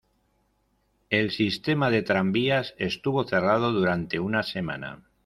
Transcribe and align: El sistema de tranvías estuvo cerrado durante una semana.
El 1.11 1.29
sistema 1.29 1.91
de 1.91 2.01
tranvías 2.01 2.73
estuvo 2.79 3.23
cerrado 3.23 3.71
durante 3.71 4.19
una 4.19 4.41
semana. 4.41 5.03